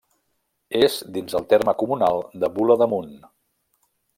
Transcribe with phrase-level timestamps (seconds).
[0.79, 3.17] És dins el terme comunal de Bula d'Amunt.